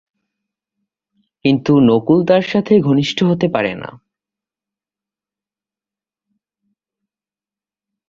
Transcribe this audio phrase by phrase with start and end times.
[1.45, 3.89] কিন্তু নকুল তার সাথে ঘনিষ্ঠ হতে পারে না।